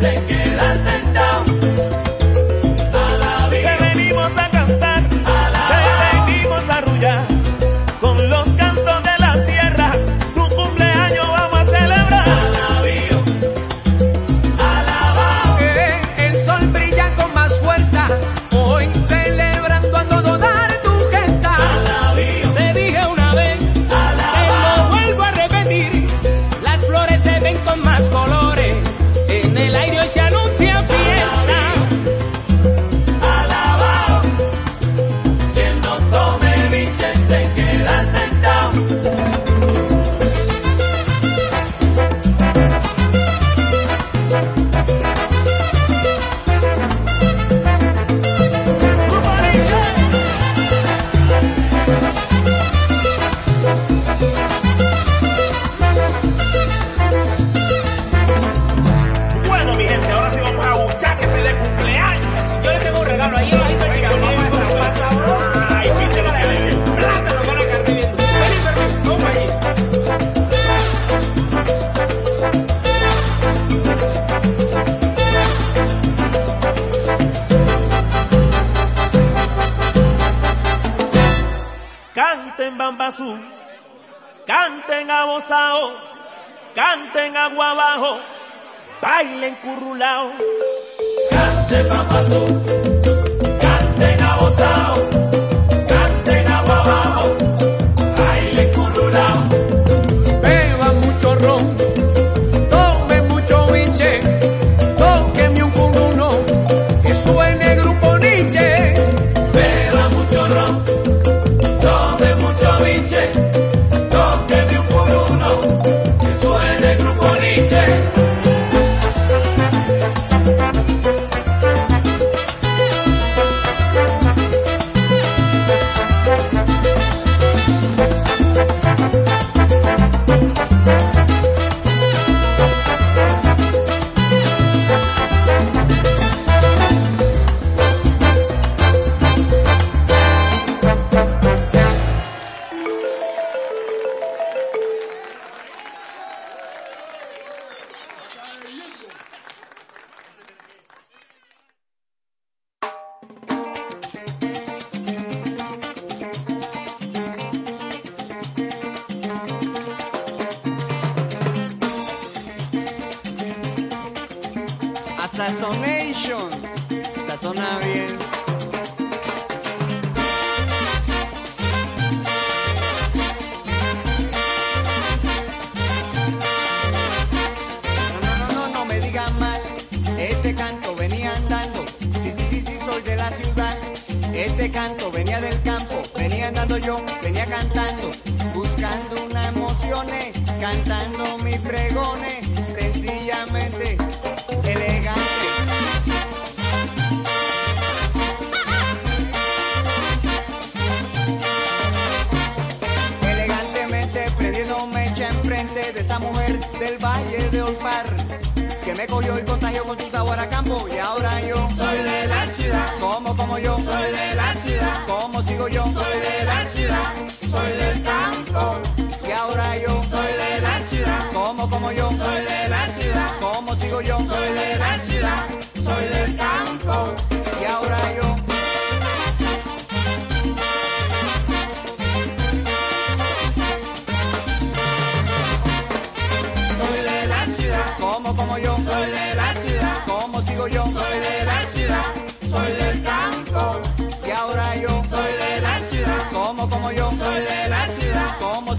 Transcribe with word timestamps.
se 0.00 0.37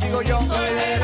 sigo 0.10 0.22
yo 0.24 0.40
soy 0.46 0.74
de 0.74 0.99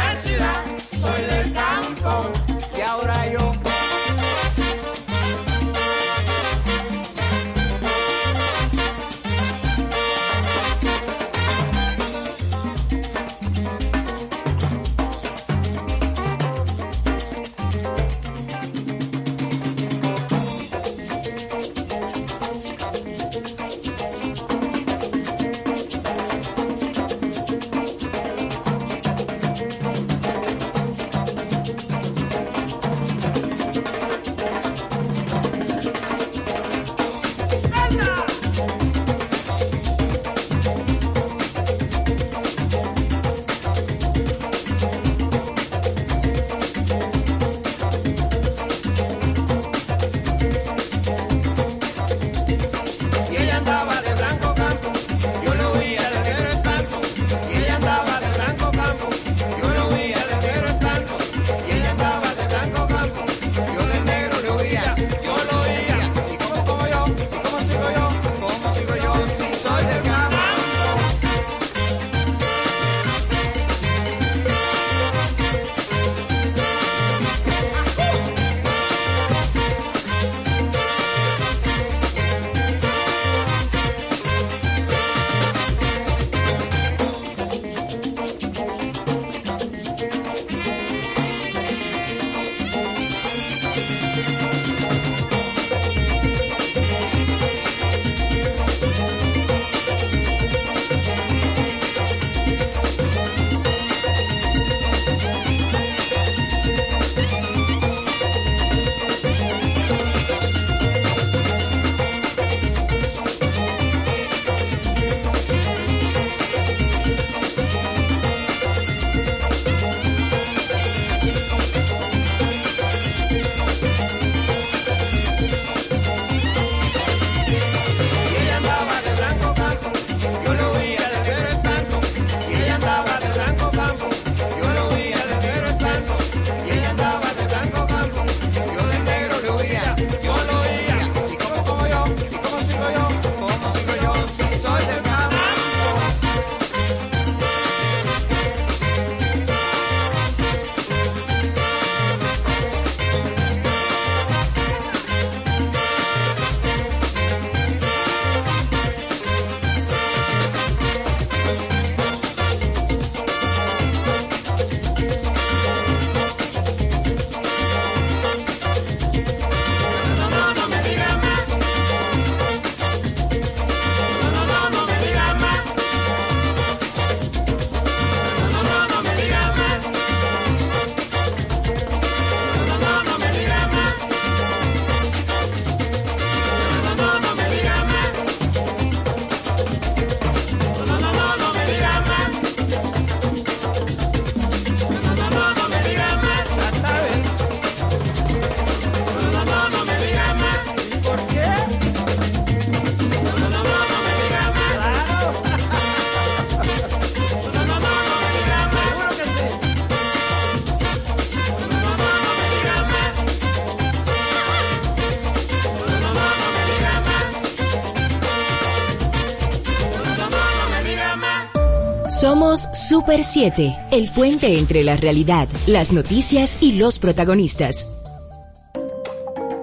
Super 222.96 223.26
7, 223.26 223.76
el 223.92 224.10
puente 224.14 224.58
entre 224.58 224.82
la 224.82 224.96
realidad, 224.96 225.50
las 225.68 225.92
noticias 225.92 226.58
y 226.62 226.78
los 226.78 226.98
protagonistas. 226.98 227.90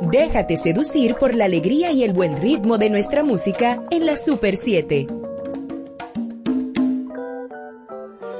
Déjate 0.02 0.58
seducir 0.58 1.14
por 1.14 1.34
la 1.34 1.46
alegría 1.46 1.92
y 1.92 2.04
el 2.04 2.12
buen 2.12 2.36
ritmo 2.42 2.76
de 2.76 2.90
nuestra 2.90 3.24
música 3.24 3.82
en 3.90 4.04
la 4.04 4.16
Super 4.16 4.58
7. 4.58 5.06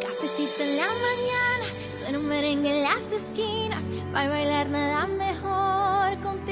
Cafecito 0.03 0.63
en 0.63 0.77
la 0.77 0.89
mañana, 0.89 1.65
suena 1.99 2.19
un 2.19 2.27
merengue 2.27 2.77
en 2.77 2.83
las 2.83 3.13
esquinas. 3.13 3.85
Para 4.13 4.29
bailar 4.29 4.69
nada 4.69 5.07
mejor, 5.07 6.23
contigo 6.23 6.52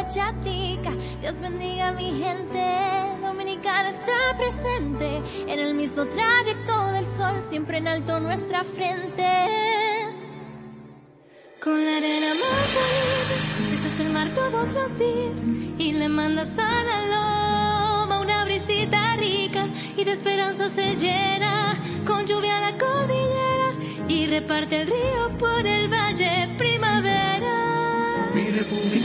bachatica. 0.00 0.92
Dios 1.20 1.40
bendiga 1.40 1.88
a 1.88 1.92
mi 1.92 2.10
gente, 2.18 2.64
dominicana 3.22 3.88
está 3.90 4.36
presente. 4.38 5.22
En 5.46 5.58
el 5.58 5.74
mismo 5.74 6.06
trayecto 6.06 6.86
del 6.92 7.06
sol, 7.06 7.42
siempre 7.42 7.78
en 7.78 7.88
alto 7.88 8.18
nuestra 8.20 8.64
frente. 8.64 9.30
Con 11.62 11.84
la 11.84 11.96
arena 11.98 12.32
más 12.42 12.66
bonita, 12.76 13.36
besas 13.70 14.00
el 14.00 14.10
mar 14.10 14.28
todos 14.34 14.72
los 14.72 14.98
días. 14.98 15.48
Y 15.78 15.92
le 15.92 16.08
mandas 16.08 16.58
a 16.58 16.70
la 16.90 16.98
loma 17.14 18.20
una 18.20 18.44
brisita 18.44 19.16
rica. 19.16 19.66
Y 19.96 20.04
de 20.04 20.12
esperanza 20.12 20.70
se 20.70 20.96
llena, 20.96 21.74
con 22.06 22.26
lluvia 22.26 22.58
la 22.60 22.78
cordillera. 22.78 23.68
Y 24.08 24.26
reparte 24.26 24.80
el 24.80 24.86
río 24.86 25.38
por 25.38 25.66
el 25.66 25.88
valle 25.88 26.54
primavera. 26.56 27.09
Mi 28.60 29.00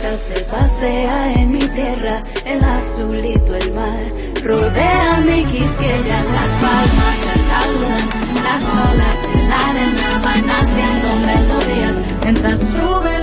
brisa 0.00 0.16
se 0.16 0.40
pasea 0.44 1.32
en 1.34 1.52
mi 1.52 1.58
tierra, 1.58 2.20
el 2.46 2.64
azulito 2.64 3.54
el 3.54 3.74
mar. 3.74 4.08
Rodea 4.42 5.20
mi 5.20 5.44
quisqueya, 5.44 6.24
las 6.24 6.50
palmas 6.54 7.16
se 7.16 7.38
saludan, 7.50 8.08
las 8.42 8.92
olas 8.92 9.22
en 9.34 9.48
la 9.48 9.70
arena 9.70 10.20
van 10.24 10.50
haciendo 10.50 11.08
melodías. 11.26 12.00
Mientras 12.22 12.60
sube 12.60 13.20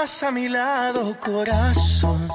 más 0.00 0.22
a 0.22 0.30
mi 0.30 0.48
lado, 0.48 1.16
corazón. 1.18 2.27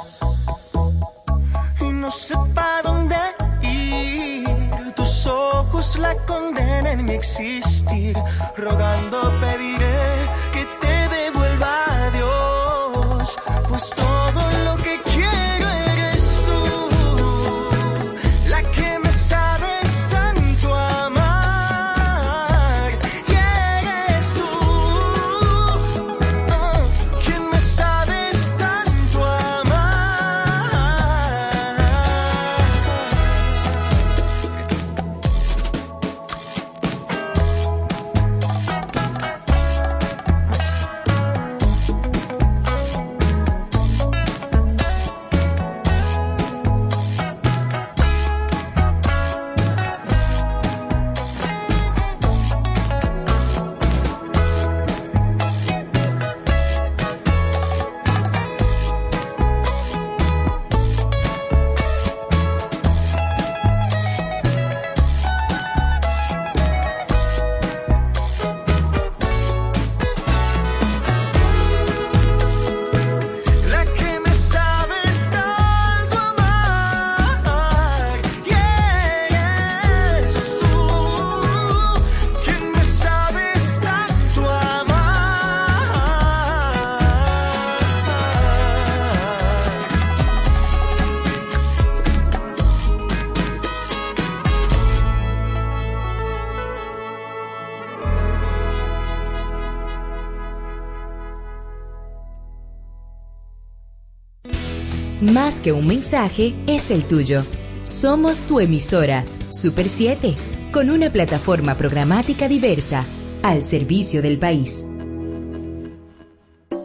más 105.44 105.60
que 105.60 105.74
un 105.74 105.86
mensaje 105.86 106.56
es 106.68 106.90
el 106.90 107.06
tuyo. 107.06 107.46
Somos 107.84 108.44
tu 108.48 108.62
emisora, 108.62 109.26
Super 109.50 109.90
7, 109.90 110.36
con 110.72 110.90
una 110.90 111.12
plataforma 111.12 111.76
programática 111.76 112.48
diversa, 112.48 113.06
al 113.42 113.66
servicio 113.66 114.22
del 114.22 114.40
país. 114.40 114.88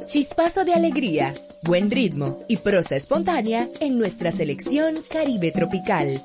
Chispazo 0.09 0.65
de 0.65 0.75
alegría, 0.75 1.35
buen 1.63 1.89
ritmo 1.89 2.41
y 2.49 2.57
prosa 2.57 2.97
espontánea 2.97 3.69
en 3.79 3.97
nuestra 3.97 4.33
selección 4.33 4.97
Caribe 5.09 5.53
Tropical. 5.53 6.21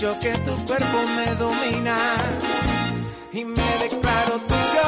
mucho 0.00 0.18
que 0.18 0.32
tu 0.38 0.54
cuerpo 0.64 0.98
me 1.16 1.34
domina. 1.34 1.96
Y 3.32 3.44
me 3.44 3.70
declaro 3.82 4.40
tuyo, 4.50 4.86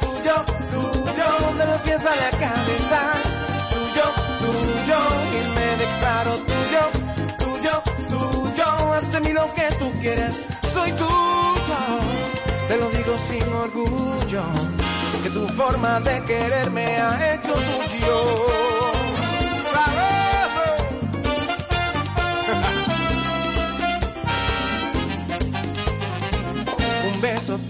tuyo, 0.00 0.44
tuyo, 0.70 1.58
de 1.58 1.66
los 1.66 1.80
pies 1.82 2.04
a 2.04 2.14
la 2.14 2.30
cabeza, 2.30 3.00
tuyo, 3.70 4.06
tuyo, 4.40 4.98
y 5.36 5.40
me 5.56 5.68
declaro 5.82 6.32
tuyo, 6.50 6.82
tuyo, 7.38 7.82
tuyo, 8.10 8.92
haz 8.92 9.12
de 9.12 9.20
mí 9.20 9.32
lo 9.32 9.54
que 9.54 9.66
tú 9.78 9.92
quieras, 10.00 10.36
soy 10.74 10.92
tuyo, 10.92 11.80
te 12.68 12.76
lo 12.76 12.90
digo 12.90 13.16
sin 13.28 13.52
orgullo, 13.54 14.42
que 15.22 15.30
tu 15.30 15.48
forma 15.54 16.00
de 16.00 16.22
quererme 16.24 16.84
ha 16.98 17.34
hecho 17.34 17.54
tuyo. 17.54 18.69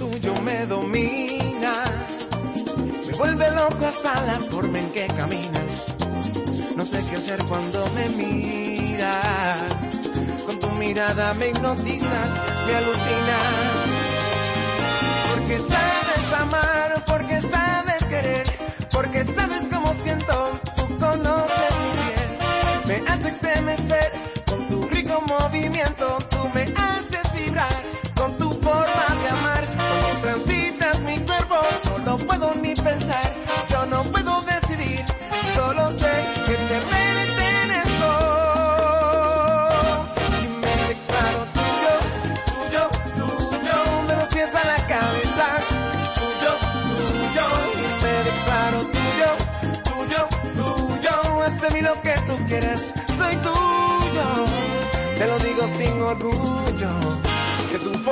tuyo 0.00 0.34
me 0.40 0.64
domina. 0.64 1.72
Me 3.06 3.12
vuelve 3.18 3.50
loco 3.50 3.84
hasta 3.84 4.14
la 4.24 4.40
forma 4.50 4.78
en 4.78 4.90
que 4.92 5.06
caminas. 5.08 5.74
No 6.74 6.84
sé 6.86 6.98
qué 7.08 7.16
hacer 7.16 7.44
cuando 7.44 7.86
me 7.96 8.08
miras. 8.20 9.60
Con 10.46 10.58
tu 10.58 10.68
mirada 10.82 11.34
me 11.34 11.48
hipnotizas, 11.48 12.30
me 12.66 12.72
alucinas. 12.80 13.48
Porque 15.28 15.58
sabes 15.58 16.24
amar, 16.44 17.04
porque 17.06 17.42
sabes 17.42 18.04
querer, 18.04 18.46
porque 18.90 19.24
sabes 19.24 19.68
cómo 19.70 19.92
siento, 20.02 20.60
tú 20.76 20.84
conoces 20.98 21.72
mi 21.82 21.90
piel. 22.00 22.30
Me 22.88 23.10
hace 23.10 23.28
estremecer 23.28 24.19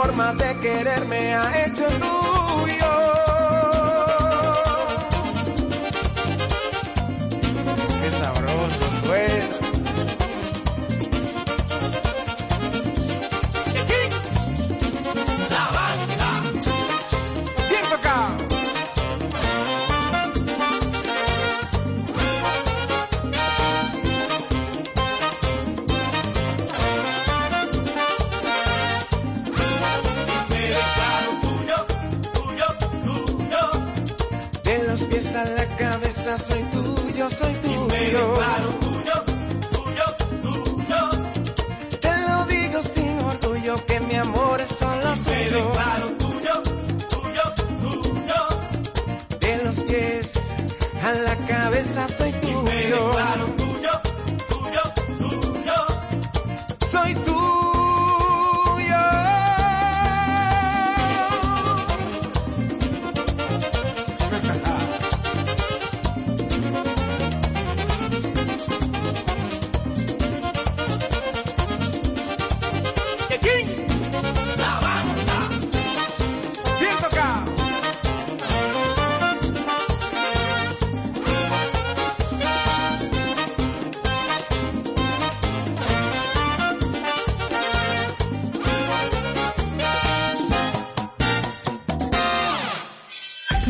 forma 0.00 0.32
de 0.34 0.54
querer 0.60 1.08
me 1.08 1.34
ha 1.34 1.64
hecho 1.64 1.86
tuyo. 1.86 2.17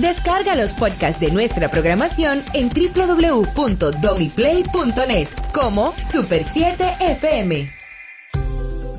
Descarga 0.01 0.55
los 0.55 0.75
podcasts 0.75 1.21
de 1.21 1.33
nuestra 1.33 1.71
programación 1.71 2.45
en 2.55 2.69
www.domiplay.net 2.69 5.29
como 5.53 5.93
Super 6.01 6.45
7 6.45 6.85
FM. 7.01 7.69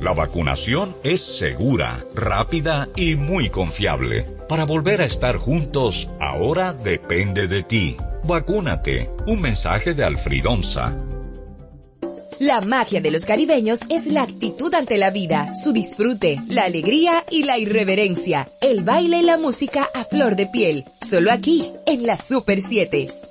La 0.01 0.12
vacunación 0.12 0.97
es 1.03 1.21
segura, 1.21 2.03
rápida 2.13 2.89
y 2.97 3.15
muy 3.15 3.49
confiable. 3.49 4.25
Para 4.49 4.65
volver 4.65 5.01
a 5.01 5.05
estar 5.05 5.38
juntos, 5.38 6.09
ahora 6.19 6.73
depende 6.73 7.47
de 7.47 7.63
ti. 7.63 7.95
Vacúnate. 8.25 9.09
Un 9.25 9.39
mensaje 9.39 9.93
de 9.93 10.03
Alfridonza. 10.03 10.93
La 12.39 12.62
magia 12.62 13.02
de 13.02 13.12
los 13.12 13.25
caribeños 13.25 13.82
es 13.89 14.08
la 14.08 14.21
actitud 14.21 14.73
ante 14.73 14.97
la 14.97 15.10
vida, 15.10 15.54
su 15.54 15.73
disfrute, 15.73 16.41
la 16.47 16.63
alegría 16.63 17.25
y 17.30 17.43
la 17.43 17.58
irreverencia, 17.58 18.47
el 18.62 18.82
baile 18.82 19.19
y 19.19 19.23
la 19.23 19.38
música 19.38 19.86
a 19.93 20.06
flor 20.06 20.38
de 20.38 20.45
piel. 20.45 20.86
Solo 21.02 21.34
aquí, 21.34 21.69
en 21.86 22.08
la 22.08 22.17
Super 22.17 22.62
7. 22.62 23.29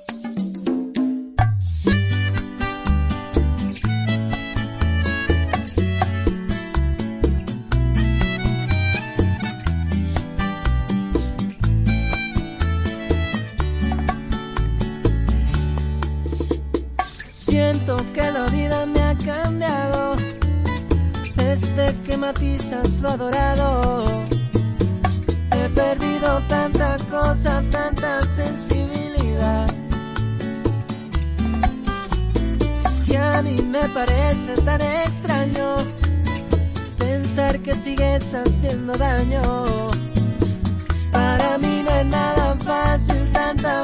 Que 22.59 22.75
matizas 22.75 23.01
lo 23.01 23.09
adorado. 23.09 24.05
He 25.51 25.69
perdido 25.69 26.41
tanta 26.47 26.97
cosa, 27.09 27.63
tanta 27.71 28.21
sensibilidad. 28.21 29.67
Y 33.07 33.15
a 33.15 33.41
mí 33.41 33.55
me 33.63 33.87
parece 33.89 34.53
tan 34.63 34.81
extraño 34.81 35.77
pensar 36.97 37.59
que 37.59 37.73
sigues 37.73 38.33
haciendo 38.33 38.93
daño. 38.93 39.41
Para 41.11 41.57
mí 41.57 41.83
no 41.87 41.95
es 41.95 42.05
nada 42.05 42.55
fácil 42.63 43.31
tanta 43.31 43.83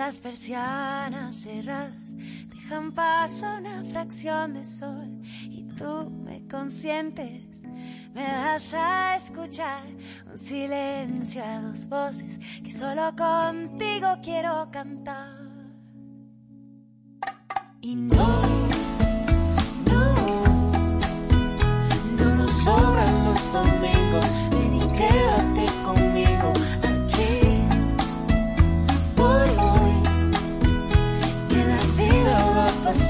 Las 0.00 0.18
persianas 0.18 1.42
cerradas 1.42 2.16
dejan 2.48 2.92
paso 2.92 3.44
una 3.58 3.84
fracción 3.84 4.54
de 4.54 4.64
sol. 4.64 5.20
Y 5.42 5.64
tú 5.76 6.10
me 6.24 6.48
consientes, 6.48 7.42
me 8.14 8.22
das 8.22 8.72
a 8.72 9.16
escuchar 9.16 9.82
un 10.26 10.38
silencio 10.38 11.44
a 11.44 11.60
dos 11.60 11.86
voces 11.86 12.38
que 12.64 12.72
solo 12.72 13.14
contigo 13.14 14.16
quiero 14.22 14.70
cantar. 14.70 15.36
Y 17.82 17.94
no. 17.94 18.59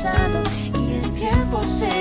Va 0.05 0.13
pasando 0.13 0.43
y 0.79 0.95
el 0.95 1.15
tiempo 1.15 1.63
se 1.63 2.00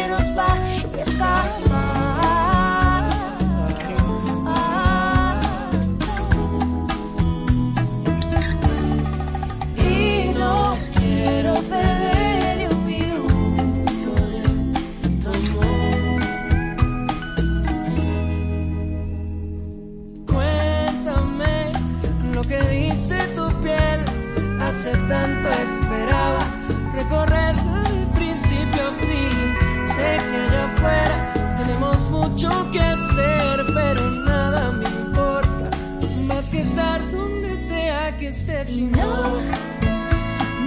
donde 37.12 37.58
sea 37.58 38.16
que 38.18 38.28
estés. 38.28 38.78
Y 38.78 38.84
No, 38.84 39.16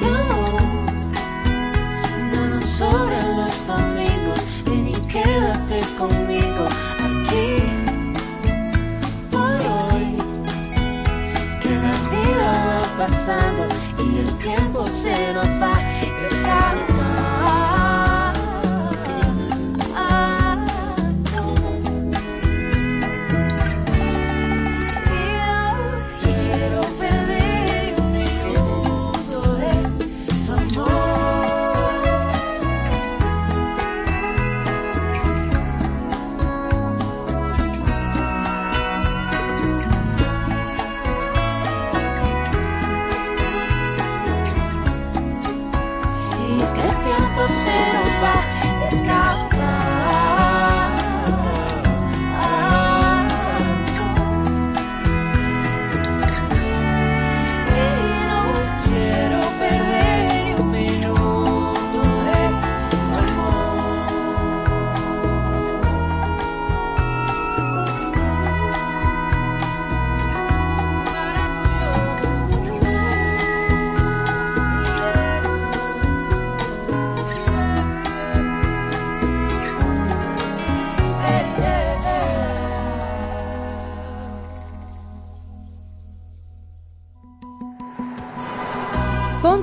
no, 0.00 0.16
no 2.32 2.48
nos 2.48 2.64
sobran 2.64 3.36
los 3.36 3.66
domingos, 3.66 4.40
ven 4.66 4.88
y 4.88 4.94
quédate 5.12 5.80
conmigo 5.98 6.64
aquí 7.08 7.50
por 9.30 9.54
hoy. 9.76 10.06
Que 11.62 11.70
la 11.86 11.96
vida 12.14 12.50
va 12.68 13.06
pasando 13.06 13.62
y 13.98 14.18
el 14.18 14.38
tiempo 14.38 14.86
se 14.86 15.32
nos 15.34 15.50
va 15.62 15.71
Es 46.62 46.72
que 46.74 46.80
el 46.80 46.88
tiempo 46.88 47.48
se 47.48 47.92
nos 47.92 48.22
va 48.22 48.34
a 48.62 48.86
escapar. 48.86 50.01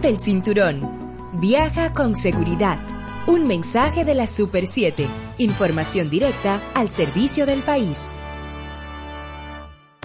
El 0.09 0.19
cinturón. 0.19 1.29
Viaja 1.33 1.93
con 1.93 2.15
seguridad. 2.15 2.79
Un 3.27 3.45
mensaje 3.45 4.05
de 4.05 4.15
la 4.15 4.25
Super 4.25 4.65
7. 4.65 5.05
Información 5.37 6.09
directa 6.09 6.59
al 6.73 6.89
servicio 6.89 7.45
del 7.45 7.59
país. 7.59 8.13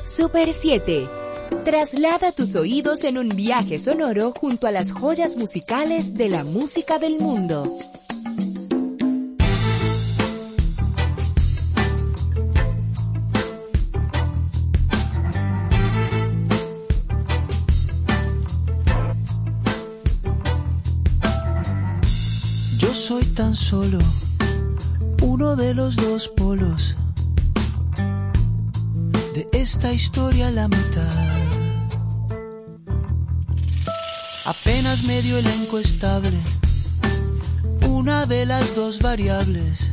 Super 0.02 0.52
7. 0.52 1.08
Traslada 1.64 2.32
tus 2.32 2.54
oídos 2.54 3.04
en 3.04 3.16
un 3.16 3.30
viaje 3.30 3.78
sonoro 3.78 4.34
junto 4.38 4.66
a 4.66 4.72
las 4.72 4.92
joyas 4.92 5.38
musicales 5.38 6.12
de 6.12 6.28
la 6.28 6.44
música 6.44 6.98
del 6.98 7.18
mundo. 7.18 7.64
Solo 23.54 23.98
uno 25.22 25.56
de 25.56 25.74
los 25.74 25.96
dos 25.96 26.28
polos 26.28 26.96
de 29.34 29.48
esta 29.52 29.92
historia 29.92 30.50
la 30.50 30.68
mitad. 30.68 31.28
Apenas 34.46 35.04
medio 35.04 35.38
elenco 35.38 35.78
estable, 35.78 36.38
una 37.88 38.26
de 38.26 38.46
las 38.46 38.74
dos 38.74 39.00
variables 39.00 39.92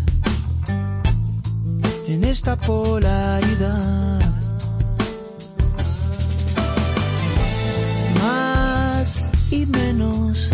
en 2.08 2.24
esta 2.24 2.58
polaridad. 2.58 4.22
Más 8.22 9.22
y 9.50 9.66
menos, 9.66 10.52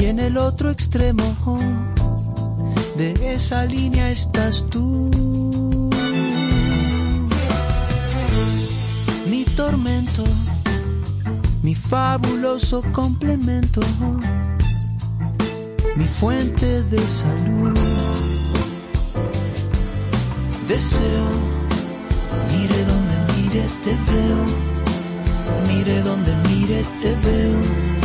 y 0.00 0.06
en 0.06 0.18
el 0.18 0.38
otro 0.38 0.70
extremo 0.70 1.22
de 2.96 3.34
esa 3.34 3.66
línea 3.66 4.10
estás 4.10 4.64
tú. 4.70 5.10
Mi 9.26 9.44
tormento, 9.44 10.24
mi 11.62 11.74
fabuloso 11.74 12.82
complemento, 12.92 13.82
mi 15.96 16.06
fuente 16.06 16.82
de 16.84 17.06
salud. 17.06 17.78
Deseo, 20.66 21.26
mire 22.52 22.78
donde 22.90 23.16
mire 23.36 23.64
te 23.84 23.94
veo, 24.10 24.40
mire 25.68 26.02
donde 26.02 26.32
mire 26.48 26.84
te 27.02 27.14
veo, 27.26 27.99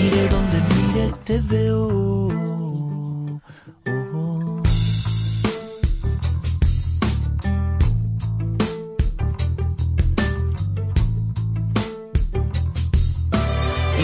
mire 0.00 0.28
donde 0.28 0.58
mire 0.74 1.12
te 1.24 1.40
veo. 1.40 1.80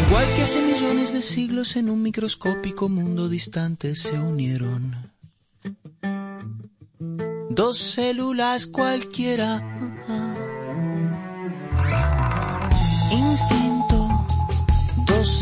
Igual 0.06 0.26
que 0.37 0.42
hace 0.42 0.62
millones 0.62 1.12
de 1.12 1.22
siglos 1.22 1.76
en 1.76 1.90
un 1.90 2.02
microscópico 2.02 2.88
mundo 2.88 3.28
distante 3.28 3.94
se 3.94 4.18
unieron. 4.18 5.12
Dos 7.50 7.78
células 7.78 8.66
cualquiera. 8.66 9.62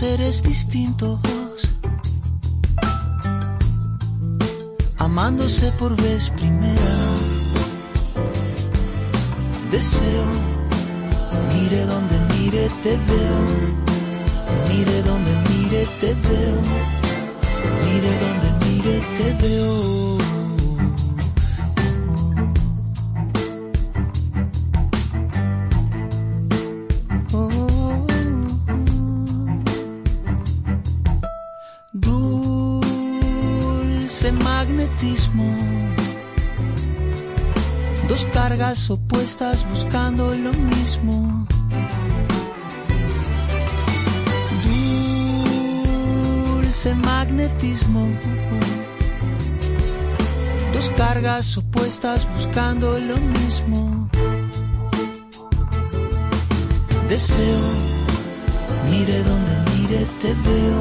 Seres 0.04 0.42
distintos. 0.42 1.18
Amándose 4.98 5.72
por 5.78 5.96
vez 5.96 6.28
primera. 6.28 6.94
Deseo, 9.70 10.26
mire 11.54 11.86
donde 11.86 12.16
mire 12.34 12.68
te 12.82 12.94
veo. 13.08 13.40
Mire 14.68 15.02
donde 15.08 15.32
mire 15.48 15.86
te 16.00 16.12
veo. 16.26 16.56
Mire 17.86 18.12
donde 18.24 18.48
mire 18.66 18.96
te 19.16 19.28
veo. 19.42 20.23
Dos 38.08 38.24
cargas 38.32 38.90
opuestas 38.90 39.66
buscando 39.68 40.34
lo 40.34 40.52
mismo. 40.52 41.46
Dulce 46.54 46.94
magnetismo. 46.94 48.08
Dos 50.72 50.90
cargas 50.96 51.56
opuestas 51.56 52.26
buscando 52.34 52.98
lo 52.98 53.16
mismo. 53.16 54.08
Deseo, 57.08 57.60
mire 58.90 59.22
donde 59.22 59.54
mire 59.76 60.06
te 60.20 60.34
veo, 60.34 60.80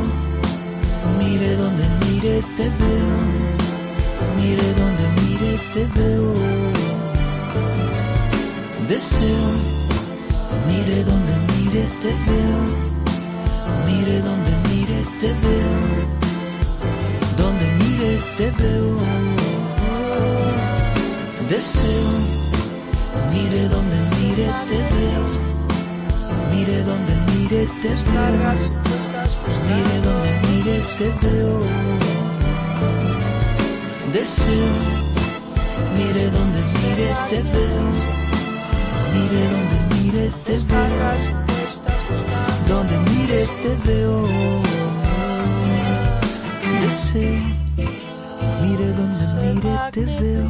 mire 1.19 1.56
donde 1.58 1.86
mire 2.06 2.41
te 2.58 2.63
veo, 2.63 3.52
mire 4.38 4.67
donde 4.80 5.06
mire 5.22 5.52
te 5.74 5.84
veo. 5.96 6.34
Deseo, 8.89 9.46
mire 10.67 11.04
donde 11.10 11.34
mire 11.52 11.84
te 12.02 12.12
veo, 12.26 12.60
mire 13.88 14.15
donde 14.28 14.52
mire 14.69 15.00
te 15.22 15.30
veo, 15.43 15.76
donde 17.38 17.65
mire 17.82 18.12
te 18.38 18.48
veo. 18.62 18.98
Deseo, 21.50 22.10
mire 23.32 23.67
donde 23.69 23.98
mire 24.17 24.48
te 24.69 24.78
veo. 24.93 25.54
Mire 26.52 26.84
donde 26.84 27.13
mire 27.32 27.67
te 27.82 27.89
veo. 27.89 28.34
Mire 29.67 29.96
donde 30.06 30.32
mire 30.48 30.82
te 30.98 31.08
veo. 31.22 32.12
Deseo. 34.13 34.67
Mire 35.97 36.30
donde 36.30 36.62
mire 36.78 37.10
te 37.32 37.41
veo. 37.41 37.86
Mire 39.13 39.41
donde 39.54 39.78
mire 39.95 40.30
te 40.45 40.56
veo. 40.69 41.34
Donde 42.67 42.95
mire 43.10 43.47
te 43.63 43.71
veo. 43.88 44.17
Deseo. 46.82 47.41
Mire 48.62 48.88
donde 48.99 49.23
mire 49.41 49.73
te 49.91 50.06
veo. 50.06 50.47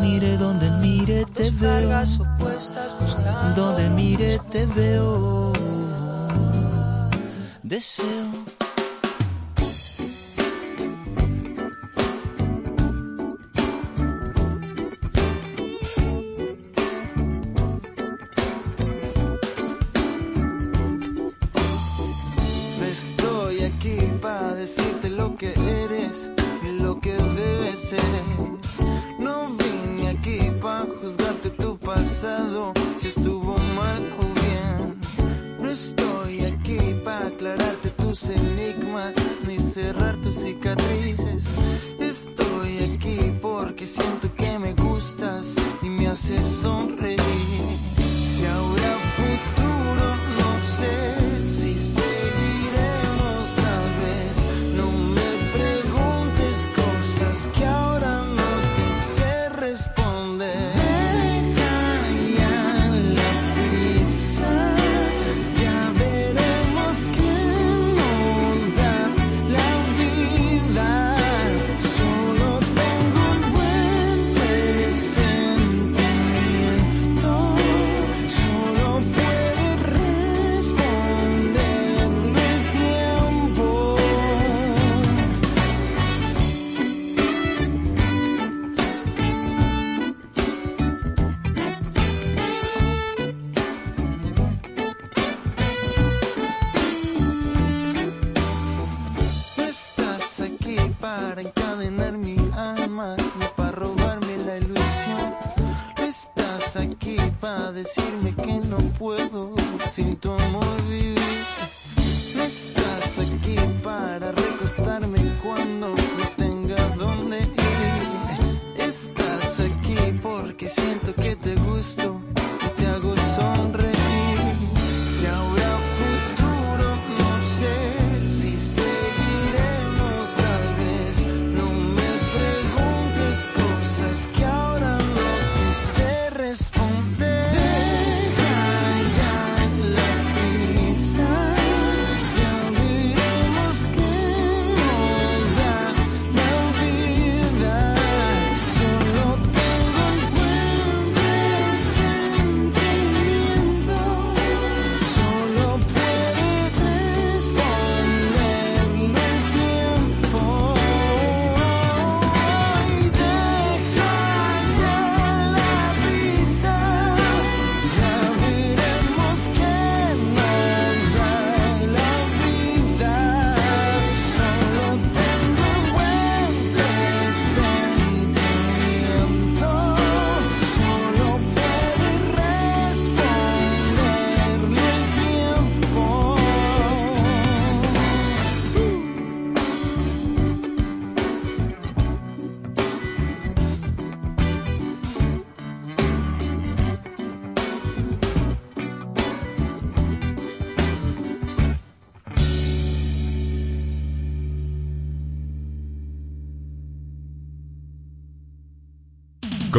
Mire 0.00 0.38
donde 0.38 0.70
mire 0.80 1.26
te 1.34 1.50
veo. 1.50 1.90
Donde 3.54 3.88
mire 3.90 4.38
te 4.50 4.64
veo. 4.64 5.52
Deseo. 7.62 8.59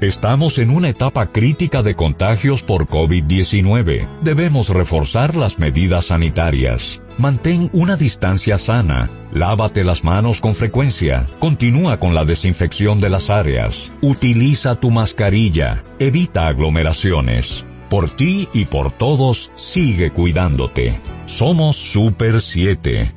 Estamos 0.00 0.58
en 0.58 0.70
una 0.70 0.88
etapa 0.88 1.32
crítica 1.32 1.82
de 1.82 1.96
contagios 1.96 2.62
por 2.62 2.86
COVID-19. 2.86 4.06
Debemos 4.20 4.68
reforzar 4.68 5.34
las 5.34 5.58
medidas 5.58 6.06
sanitarias. 6.06 7.02
Mantén 7.20 7.68
una 7.74 7.96
distancia 7.96 8.56
sana. 8.56 9.10
Lávate 9.30 9.84
las 9.84 10.04
manos 10.04 10.40
con 10.40 10.54
frecuencia. 10.54 11.28
Continúa 11.38 11.98
con 11.98 12.14
la 12.14 12.24
desinfección 12.24 12.98
de 12.98 13.10
las 13.10 13.28
áreas. 13.28 13.92
Utiliza 14.00 14.80
tu 14.80 14.90
mascarilla. 14.90 15.82
Evita 15.98 16.48
aglomeraciones. 16.48 17.66
Por 17.90 18.16
ti 18.16 18.48
y 18.54 18.64
por 18.64 18.90
todos, 18.90 19.52
sigue 19.54 20.12
cuidándote. 20.12 20.98
Somos 21.26 21.76
Super 21.76 22.40
7. 22.40 23.12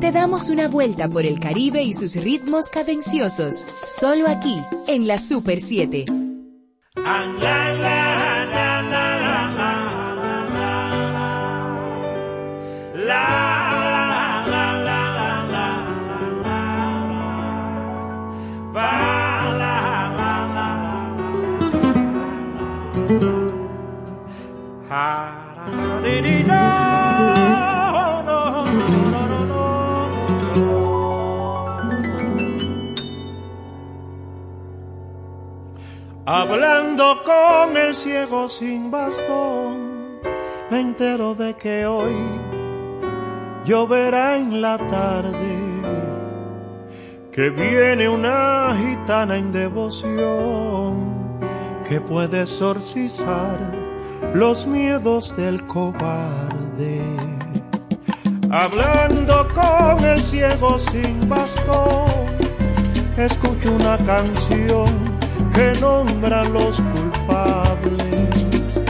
Te 0.00 0.12
damos 0.12 0.48
una 0.48 0.68
vuelta 0.68 1.08
por 1.08 1.26
el 1.26 1.40
Caribe 1.40 1.82
y 1.82 1.92
sus 1.92 2.14
ritmos 2.14 2.68
cadenciosos, 2.68 3.66
solo 3.84 4.28
aquí, 4.28 4.54
en 4.86 5.08
la 5.08 5.18
Super 5.18 5.58
7. 5.58 6.06
Hablando 36.30 37.22
con 37.24 37.74
el 37.76 37.94
ciego 37.94 38.50
sin 38.50 38.90
bastón, 38.90 40.20
me 40.70 40.80
entero 40.80 41.34
de 41.34 41.54
que 41.54 41.86
hoy 41.86 42.14
lloverá 43.64 44.36
en 44.36 44.60
la 44.60 44.78
tarde, 44.78 45.56
que 47.32 47.50
viene 47.50 48.08
una 48.08 48.76
gitana 48.76 49.36
en 49.36 49.52
devoción, 49.52 51.38
que 51.88 52.00
puede 52.00 52.42
exorcizar 52.42 53.58
los 54.34 54.66
miedos 54.66 55.36
del 55.36 55.64
cobarde. 55.66 57.02
Hablando 58.50 59.46
con 59.54 60.04
el 60.04 60.20
ciego 60.20 60.78
sin 60.78 61.28
bastón, 61.28 62.06
escucho 63.16 63.74
una 63.74 63.98
canción 63.98 64.86
que 65.54 65.72
nombra 65.80 66.44
los 66.44 66.80
culpables, 66.80 68.80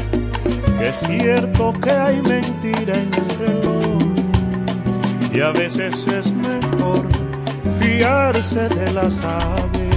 que 0.79 0.89
es 0.89 0.97
cierto 0.97 1.73
que 1.83 1.91
hay 1.91 2.23
mentira 2.23 2.95
en 2.95 3.11
el 3.15 3.39
reloj 3.39 4.08
y 5.33 5.41
a 5.41 5.51
veces 5.51 6.07
es 6.07 6.33
mejor 6.33 7.07
fiarse 7.81 8.69
de 8.69 8.93
las 8.93 9.23
aves. 9.25 9.89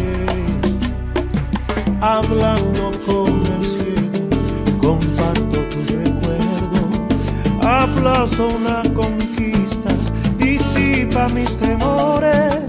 Hablando 2.02 2.92
con 3.06 3.42
el 3.46 3.64
cielo, 3.64 4.30
comparto 4.80 5.60
tu 5.72 5.96
recuerdo, 5.96 6.82
aplazo 7.62 8.50
una 8.50 8.82
conquista, 8.94 9.92
disipa 10.38 11.28
mis 11.30 11.58
temores, 11.58 12.66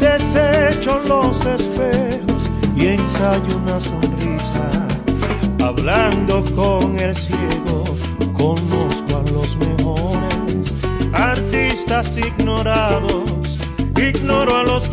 desecho 0.00 1.00
los 1.06 1.44
espejos 1.46 2.50
y 2.76 2.86
ensayo 2.88 3.56
una 3.56 3.80
sonrisa. 3.80 4.88
Hablando 5.64 6.44
con 6.56 6.98
el 6.98 7.01
ignorados. 12.16 13.58
Ignoro 13.96 14.56
a 14.56 14.62
los 14.64 14.91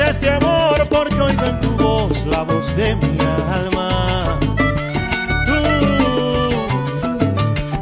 este 0.00 0.30
amor 0.30 0.82
porque 0.88 1.20
oigo 1.20 1.44
en 1.44 1.60
tu 1.60 1.70
voz 1.76 2.26
la 2.26 2.42
voz 2.42 2.74
de 2.76 2.94
mi 2.96 3.18
alma. 3.52 4.38
Tú, 5.46 5.60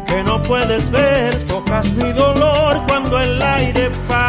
que 0.06 0.22
no 0.22 0.42
puedes 0.42 0.90
ver, 0.90 1.44
tocas 1.44 1.90
mi 1.92 2.12
dolor 2.12 2.82
cuando 2.86 3.20
el 3.20 3.42
aire 3.42 3.90
palpa. 4.08 4.27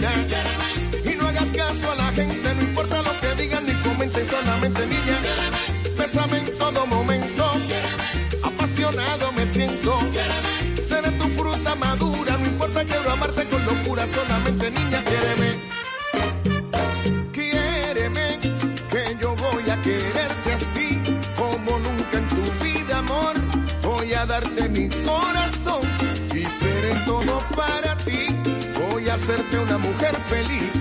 Y 0.00 1.14
no 1.14 1.28
hagas 1.28 1.50
caso 1.50 1.92
a 1.92 1.94
la 1.94 2.12
gente, 2.12 2.54
no 2.54 2.62
importa 2.62 3.02
lo 3.02 3.10
que 3.20 3.42
digan 3.42 3.66
ni 3.66 3.72
comenten, 3.74 4.26
solamente 4.26 4.86
niña. 4.86 5.18
Bésame 5.98 6.38
en 6.38 6.58
todo 6.58 6.86
momento, 6.86 7.50
apasionado 8.42 9.30
me 9.32 9.46
siento. 9.46 9.98
Seré 10.88 11.10
tu 11.12 11.28
fruta 11.28 11.74
madura, 11.74 12.38
no 12.38 12.46
importa, 12.46 12.82
quiero 12.82 13.10
amarte 13.10 13.44
con 13.46 13.62
locura, 13.66 14.06
solamente 14.08 14.70
niña, 14.70 15.04
quiéreme. 15.04 15.68
Quiéreme, 17.32 18.38
que 18.90 19.16
yo 19.20 19.36
voy 19.36 19.68
a 19.68 19.82
quererte 19.82 20.52
así, 20.54 20.98
como 21.36 21.78
nunca 21.78 22.16
en 22.16 22.28
tu 22.28 22.64
vida, 22.64 22.98
amor. 22.98 23.34
Voy 23.82 24.14
a 24.14 24.24
darte 24.24 24.66
mi 24.70 24.88
corazón 25.04 25.82
y 26.34 26.42
seré 26.44 26.94
todo 27.04 27.39
hacerte 29.20 29.58
una 29.58 29.78
mujer 29.78 30.16
feliz, 30.28 30.72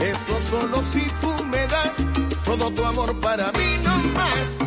eso 0.00 0.40
solo 0.50 0.82
si 0.82 1.04
tú 1.20 1.32
me 1.46 1.66
das 1.66 1.92
todo 2.44 2.70
tu 2.70 2.84
amor 2.84 3.18
para 3.18 3.50
mí, 3.52 3.78
no 3.82 3.96
más. 4.14 4.57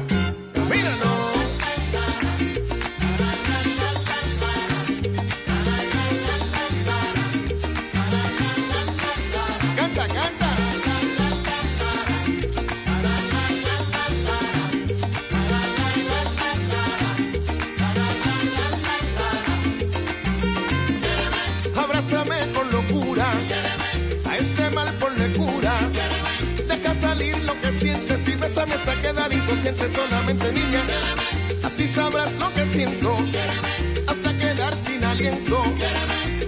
Solamente 29.90 30.52
niña. 30.52 30.82
Así 31.64 31.88
sabrás 31.88 32.34
lo 32.40 32.54
que 32.54 32.66
siento. 32.68 33.16
Hasta 34.08 34.38
quedar 34.38 34.76
sin 34.86 35.04
aliento. 35.04 35.62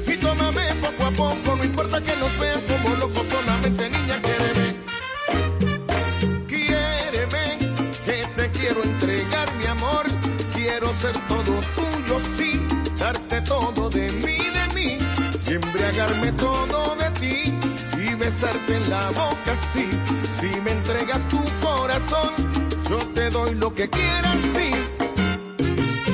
Y 0.07 0.17
tómame 0.17 0.75
poco 0.75 1.03
a 1.05 1.11
poco, 1.11 1.55
no 1.55 1.63
importa 1.63 2.01
que 2.03 2.15
nos 2.17 2.37
vean 2.39 2.61
como 2.61 2.95
locos, 2.95 3.27
solamente 3.27 3.89
niña, 3.89 4.21
quiéreme. 4.21 4.75
Quiéreme, 6.47 7.45
que 8.05 8.27
te 8.35 8.51
quiero 8.51 8.83
entregar 8.83 9.53
mi 9.55 9.65
amor. 9.65 10.05
Quiero 10.53 10.93
ser 10.93 11.17
todo 11.27 11.59
tuyo, 11.75 12.19
sí, 12.37 12.61
darte 12.97 13.41
todo 13.41 13.89
de 13.89 14.11
mí, 14.11 14.37
de 14.37 14.73
mí. 14.75 14.97
Y 15.47 15.53
embriagarme 15.53 16.31
todo 16.33 16.95
de 16.95 17.09
ti 17.19 17.53
y 17.97 18.13
besarte 18.15 18.77
en 18.77 18.89
la 18.89 19.09
boca, 19.09 19.55
sí. 19.73 19.89
Si 20.39 20.59
me 20.61 20.71
entregas 20.71 21.27
tu 21.27 21.41
corazón, 21.61 22.33
yo 22.93 22.99
te 23.15 23.29
doy 23.29 23.55
lo 23.55 23.73
que 23.73 23.89
quieras, 23.89 24.37
sí. 24.53 24.69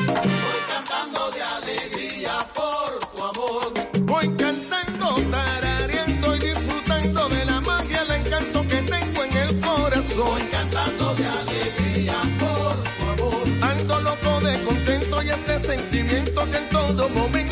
Voy 0.07 0.61
cantando 0.73 1.21
de 1.35 1.41
alegría 1.57 2.35
por 2.57 2.89
tu 3.11 3.23
amor. 3.31 3.73
Voy 4.11 4.27
cantando, 4.37 5.07
tarareando 5.29 6.35
y 6.37 6.39
disfrutando 6.39 7.29
de 7.29 7.45
la 7.45 7.59
magia, 7.59 8.01
el 8.03 8.11
encanto 8.11 8.61
que 8.71 8.81
tengo 8.95 9.23
en 9.25 9.37
el 9.45 9.59
corazón. 9.59 10.29
Voy 10.29 10.43
cantando 10.43 11.15
de 11.15 11.25
alegría 11.27 12.17
por 12.41 12.75
tu 12.97 13.03
amor. 13.13 13.43
Ando 13.71 14.01
loco 14.01 14.39
de 14.39 14.63
contento 14.63 15.21
y 15.23 15.29
este 15.31 15.59
sentimiento 15.59 16.49
que 16.49 16.57
en 16.57 16.69
todo 16.69 17.09
momento 17.09 17.48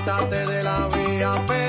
quítate 0.00 0.46
de 0.46 0.62
la 0.62 0.88
vía 0.88 1.59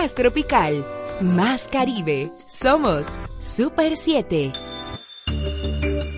más 0.00 0.14
tropical, 0.14 0.86
más 1.20 1.68
caribe. 1.68 2.32
Somos 2.48 3.06
Super 3.38 3.96
7. 3.96 4.50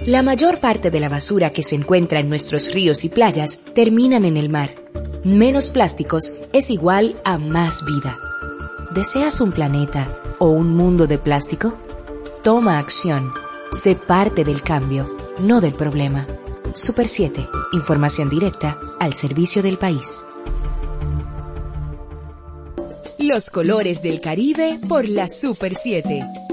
La 0.07 0.23
mayor 0.23 0.61
parte 0.61 0.93
de 0.93 1.01
la 1.01 1.09
basura 1.09 1.51
que 1.51 1.65
se 1.65 1.75
encuentra 1.75 2.21
en 2.21 2.29
nuestros 2.29 2.73
ríos 2.73 3.05
y 3.05 3.09
playas 3.09 3.59
terminan 3.75 4.25
en 4.25 4.37
el 4.37 4.51
mar. 4.51 4.71
Menos 5.25 5.71
plásticos 5.71 6.33
es 6.53 6.71
igual 6.71 7.21
a 7.25 7.39
más 7.39 7.85
vida. 7.85 8.21
¿Deseas 8.95 9.41
un 9.41 9.51
planeta 9.51 10.17
o 10.39 10.51
un 10.51 10.77
mundo 10.77 11.09
de 11.09 11.19
plástico? 11.19 11.77
Toma 12.45 12.79
acción. 12.79 13.33
Sé 13.73 13.97
parte 13.97 14.45
del 14.45 14.63
cambio, 14.63 15.17
no 15.41 15.61
del 15.61 15.75
problema. 15.75 16.29
Super 16.73 17.09
7. 17.09 17.49
Información 17.73 18.29
directa 18.29 18.79
al 19.01 19.15
servicio 19.15 19.61
del 19.61 19.77
país. 19.77 20.25
Los 23.33 23.49
colores 23.49 24.03
del 24.03 24.21
Caribe 24.21 24.79
por 24.87 25.09
la 25.09 25.27
Super 25.27 25.75
7. 25.75 26.52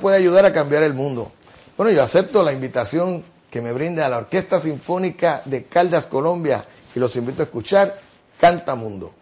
Puede 0.00 0.16
ayudar 0.16 0.46
a 0.46 0.52
cambiar 0.52 0.82
el 0.82 0.94
mundo. 0.94 1.32
Bueno, 1.76 1.92
yo 1.92 2.02
acepto 2.02 2.42
la 2.42 2.52
invitación 2.52 3.24
que 3.50 3.60
me 3.60 3.72
brinda 3.72 4.08
la 4.08 4.18
Orquesta 4.18 4.60
Sinfónica 4.60 5.42
de 5.44 5.64
Caldas, 5.64 6.06
Colombia, 6.06 6.64
y 6.94 7.00
los 7.00 7.16
invito 7.16 7.42
a 7.42 7.46
escuchar 7.46 8.00
Canta 8.38 8.74
Mundo. 8.74 9.12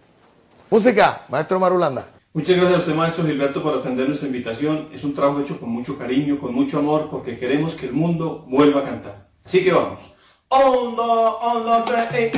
Música, 0.70 1.22
maestro 1.28 1.58
Marulanda. 1.58 2.06
Muchas 2.34 2.56
gracias 2.56 2.74
a 2.74 2.78
usted, 2.80 2.94
maestro 2.94 3.24
Gilberto, 3.24 3.62
por 3.62 3.78
atender 3.78 4.08
nuestra 4.08 4.28
invitación. 4.28 4.88
Es 4.92 5.04
un 5.04 5.14
trabajo 5.14 5.40
hecho 5.40 5.58
con 5.58 5.70
mucho 5.70 5.98
cariño, 5.98 6.38
con 6.38 6.54
mucho 6.54 6.78
amor, 6.78 7.08
porque 7.10 7.38
queremos 7.38 7.74
que 7.74 7.86
el 7.86 7.92
mundo 7.92 8.44
vuelva 8.48 8.80
a 8.80 8.84
cantar. 8.84 9.28
Así 9.44 9.64
que 9.64 9.72
vamos. 9.72 10.14
Tres, 11.86 12.32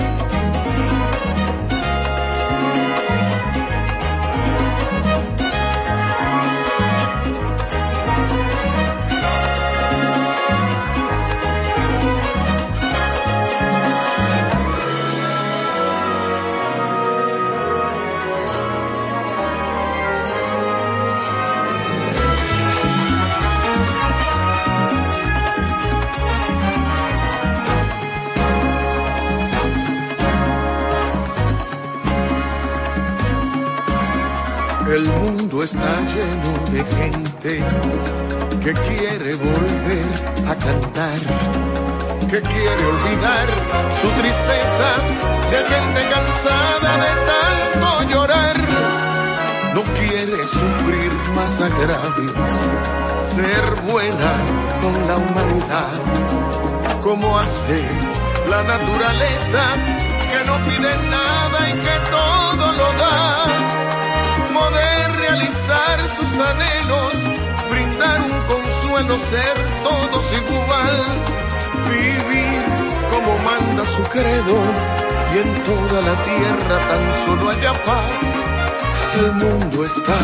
está 35.63 35.97
lleno 36.01 36.53
de 36.73 36.85
gente 36.97 37.63
que 38.61 38.73
quiere 38.73 39.35
volver 39.37 40.07
a 40.47 40.57
cantar, 40.57 41.21
que 42.29 42.41
quiere 42.43 42.85
olvidar 42.85 43.47
su 44.01 44.09
tristeza, 44.21 44.89
de 45.51 45.59
gente 45.73 46.01
cansada 46.13 46.91
de 47.05 47.13
tanto 47.31 48.11
llorar. 48.11 48.57
No 49.75 49.83
quiere 49.95 50.45
sufrir 50.45 51.13
más 51.35 51.61
agravios, 51.61 52.53
ser 53.25 53.65
buena 53.91 54.33
con 54.83 54.95
la 55.07 55.17
humanidad, 55.17 57.01
como 57.03 57.39
hace 57.39 57.83
la 58.51 58.63
naturaleza, 58.63 59.63
que 60.31 60.47
no 60.47 60.57
pide 60.69 60.93
nada 61.11 61.71
y 61.71 61.73
que 61.73 62.11
todo 62.11 62.73
lo 62.73 62.99
da 62.99 63.44
realizar 65.45 66.09
sus 66.17 66.41
anhelos, 66.41 67.13
brindar 67.71 68.21
un 68.23 68.41
consuelo, 68.47 69.19
ser 69.19 69.57
todos 69.83 70.33
igual, 70.33 71.05
vivir 71.91 72.63
como 73.11 73.39
manda 73.39 73.85
su 73.85 74.03
credo 74.05 74.57
y 75.35 75.39
en 75.39 75.65
toda 75.65 76.01
la 76.01 76.23
tierra 76.23 76.79
tan 76.89 77.25
solo 77.27 77.51
haya 77.51 77.73
paz. 77.85 78.21
El 79.17 79.33
mundo 79.33 79.85
está 79.85 80.19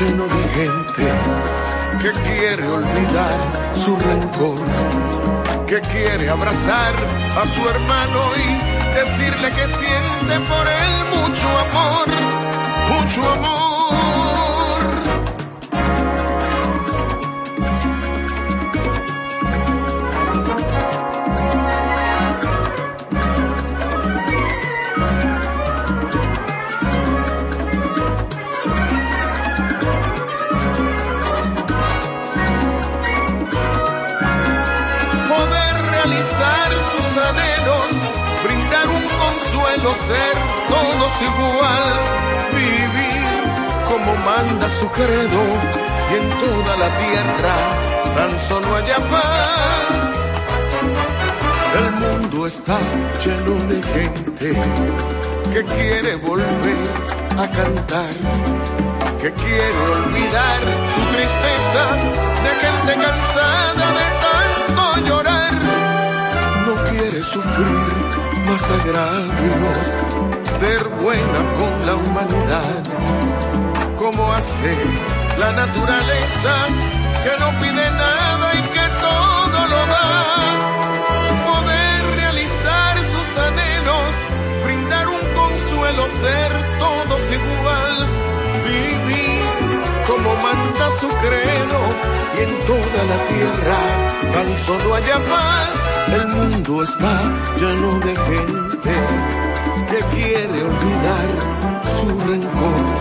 lleno 0.00 0.24
de 0.26 0.42
gente 0.54 1.12
que 2.00 2.12
quiere 2.12 2.68
olvidar 2.68 3.38
su 3.74 3.96
rencor, 3.96 5.66
que 5.66 5.80
quiere 5.80 6.28
abrazar 6.28 6.94
a 7.40 7.46
su 7.46 7.68
hermano 7.68 8.20
y 8.36 8.94
decirle 8.94 9.48
que 9.50 9.66
siente 9.66 10.40
por 10.48 10.66
él 10.68 11.28
mucho 11.28 11.48
amor 11.58 12.42
mucho 12.88 13.22
amor. 13.28 13.71
Poder 35.28 35.74
realizar 35.90 36.68
sus 36.92 37.16
anhelos, 37.16 37.88
brindar 38.44 38.88
un 38.88 39.04
consuelo, 39.22 39.94
ser 39.94 40.34
todos 40.68 41.12
igual, 41.22 41.94
vivir 42.54 43.21
como 43.92 44.14
manda 44.24 44.66
su 44.80 44.88
credo 44.88 45.42
y 46.10 46.14
en 46.20 46.26
toda 46.40 46.72
la 46.82 46.90
tierra 47.02 47.56
tan 48.16 48.40
solo 48.40 48.76
haya 48.76 48.96
paz. 49.12 49.98
El 51.78 51.90
mundo 52.02 52.46
está 52.46 52.78
lleno 53.22 53.54
de 53.70 53.82
gente 53.96 54.48
que 55.52 55.62
quiere 55.74 56.16
volver 56.16 56.90
a 57.36 57.46
cantar, 57.50 58.14
que 59.20 59.30
quiere 59.30 59.80
olvidar 59.98 60.60
su 60.94 61.02
tristeza 61.14 61.84
de 62.44 62.50
gente 62.64 62.92
cansada 63.04 63.86
de 64.00 64.08
tanto 64.24 65.06
llorar. 65.06 65.54
No 66.66 66.74
quiere 66.90 67.22
sufrir 67.22 68.12
más 68.46 68.62
agravios, 68.78 69.86
ser 70.58 70.82
buena 71.02 71.40
con 71.58 71.72
la 71.86 71.94
humanidad, 71.94 73.41
como 74.02 74.32
hace 74.32 74.76
la 75.38 75.52
naturaleza 75.52 76.54
que 77.22 77.32
no 77.38 77.48
pide 77.60 77.86
nada 77.90 78.46
y 78.54 78.62
que 78.74 78.86
todo 79.06 79.58
lo 79.72 79.80
da. 79.94 80.08
Poder 81.46 82.16
realizar 82.16 82.94
sus 83.14 83.30
anhelos, 83.48 84.12
brindar 84.64 85.06
un 85.06 85.24
consuelo, 85.40 86.02
ser 86.20 86.50
todos 86.80 87.22
igual, 87.40 87.94
vivir 88.66 89.44
como 90.08 90.30
manda 90.46 90.86
su 91.00 91.08
credo 91.24 91.80
y 92.36 92.42
en 92.42 92.52
toda 92.66 93.00
la 93.12 93.18
tierra 93.32 93.80
tan 94.34 94.58
solo 94.58 94.96
haya 94.96 95.18
paz. 95.32 95.72
El 96.12 96.26
mundo 96.26 96.82
está 96.82 97.14
lleno 97.56 98.00
de 98.00 98.14
gente 98.16 98.94
que 99.90 100.00
quiere 100.16 100.58
olvidar 100.70 101.62
su 101.84 102.08
rencor, 102.28 102.91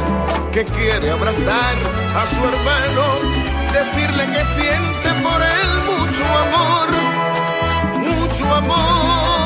que 0.52 0.66
quiere 0.66 1.10
abrazar 1.10 1.76
a 2.14 2.26
su 2.26 2.43
hermano, 2.45 3.04
decirle 3.72 4.26
que 4.26 4.45
siente 4.45 5.22
por 5.24 5.41
él 5.41 5.70
mucho 5.86 6.26
amor, 6.26 6.88
mucho 7.99 8.56
amor. 8.56 9.41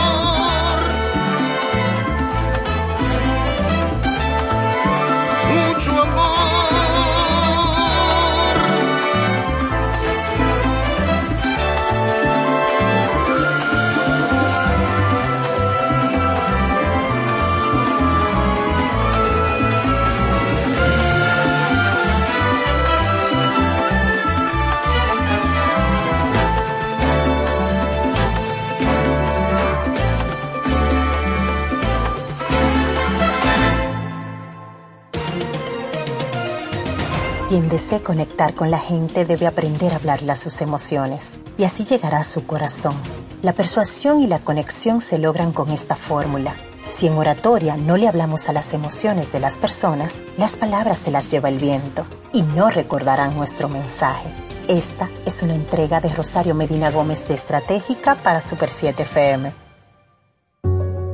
Quien 37.55 37.69
desee 37.69 38.01
conectar 38.01 38.53
con 38.53 38.69
la 38.69 38.79
gente 38.79 39.23
debe 39.23 39.47
aprender 39.47 39.93
a 39.93 39.95
hablarle 39.95 40.33
a 40.33 40.35
sus 40.35 40.59
emociones 40.59 41.39
y 41.57 41.63
así 41.63 41.85
llegará 41.85 42.17
a 42.17 42.25
su 42.25 42.45
corazón. 42.45 42.97
La 43.43 43.53
persuasión 43.53 44.21
y 44.21 44.27
la 44.27 44.39
conexión 44.39 44.99
se 44.99 45.17
logran 45.19 45.53
con 45.53 45.69
esta 45.69 45.95
fórmula. 45.95 46.53
Si 46.89 47.07
en 47.07 47.13
oratoria 47.13 47.77
no 47.77 47.95
le 47.95 48.09
hablamos 48.09 48.49
a 48.49 48.51
las 48.51 48.73
emociones 48.73 49.31
de 49.31 49.39
las 49.39 49.57
personas, 49.57 50.19
las 50.35 50.57
palabras 50.57 50.99
se 50.99 51.11
las 51.11 51.31
lleva 51.31 51.47
el 51.47 51.57
viento 51.57 52.05
y 52.33 52.41
no 52.41 52.69
recordarán 52.69 53.37
nuestro 53.37 53.69
mensaje. 53.69 54.27
Esta 54.67 55.09
es 55.25 55.41
una 55.41 55.55
entrega 55.55 56.01
de 56.01 56.09
Rosario 56.09 56.55
Medina 56.55 56.91
Gómez 56.91 57.25
de 57.25 57.35
Estratégica 57.35 58.15
para 58.15 58.41
Super 58.41 58.69
7 58.69 59.03
FM. 59.03 59.53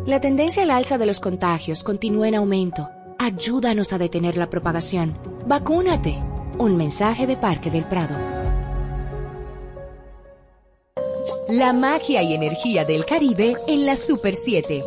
La 0.08 0.20
tendencia 0.20 0.64
al 0.64 0.72
alza 0.72 0.98
de 0.98 1.06
los 1.06 1.20
contagios 1.20 1.84
continúa 1.84 2.30
en 2.30 2.34
aumento. 2.34 2.89
Ayúdanos 3.20 3.94
a 3.94 4.00
detener 4.00 4.38
la 4.38 4.50
propagación. 4.50 5.16
Vacúnate. 5.46 6.31
Un 6.62 6.78
mensaje 6.78 7.26
de 7.26 7.38
Parque 7.38 7.72
del 7.72 7.86
Prado. 7.86 8.16
La 11.49 11.74
magia 11.74 12.22
y 12.22 12.36
energía 12.36 12.86
del 12.86 13.03
Caribe 13.03 13.57
en 13.68 13.88
la 13.88 13.95
Super 13.95 14.36
7. 14.36 14.84